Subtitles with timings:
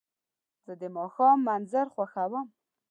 [0.65, 2.47] زه د ماښام منظر خوښوم.